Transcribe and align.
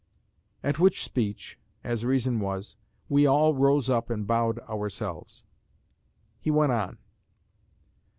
At 0.63 0.79
which 0.79 1.03
speech 1.03 1.59
(as 1.83 2.03
reason 2.03 2.39
was) 2.39 2.75
we 3.07 3.27
all 3.27 3.53
rose 3.53 3.87
up 3.87 4.09
and 4.09 4.25
bowed 4.25 4.57
ourselves. 4.61 5.43
He 6.39 6.49
went 6.49 6.71
on. 6.71 6.97